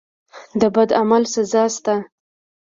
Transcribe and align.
د 0.59 0.61
بد 0.75 0.89
عمل 0.99 1.23
سزا 1.33 1.63
شته. 1.75 1.95